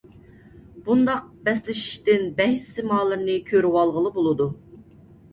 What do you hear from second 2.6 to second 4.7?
سىمالىرىنى كۆرۈۋالغىلى بولىدۇ.